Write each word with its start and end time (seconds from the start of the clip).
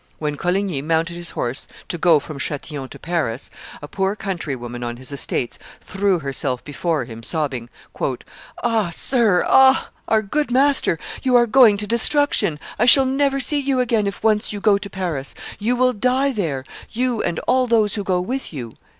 When 0.17 0.35
Coligny 0.35 0.81
mounted 0.81 1.13
his 1.15 1.29
horse 1.29 1.67
to 1.87 1.95
go 1.99 2.19
from 2.19 2.39
Chatillon 2.39 2.89
to 2.89 2.97
Paris, 2.97 3.51
a 3.83 3.87
poor 3.87 4.15
countrywoman 4.15 4.83
on 4.83 4.97
his 4.97 5.11
estates 5.11 5.59
threw 5.79 6.17
herself 6.17 6.63
before 6.63 7.05
him, 7.05 7.21
sobbing, 7.21 7.69
"Ah! 8.63 8.89
sir, 8.91 9.45
ah! 9.47 9.91
our 10.07 10.23
good 10.23 10.49
master, 10.49 10.97
you 11.21 11.35
are 11.35 11.45
going 11.45 11.77
to 11.77 11.85
destruction; 11.85 12.59
I 12.79 12.87
shall 12.87 13.05
never 13.05 13.39
see 13.39 13.59
you 13.59 13.79
again 13.79 14.07
if 14.07 14.23
once 14.23 14.51
you 14.51 14.59
go 14.59 14.79
to 14.79 14.89
Paris; 14.89 15.35
you 15.59 15.75
will 15.75 15.93
die 15.93 16.31
there, 16.31 16.63
you 16.89 17.21
and 17.21 17.37
all 17.41 17.67
those 17.67 17.93
who 17.93 18.03
go 18.03 18.19
with 18.19 18.51
you." 18.51 18.71